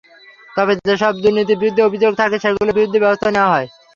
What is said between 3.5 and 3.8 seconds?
হয়।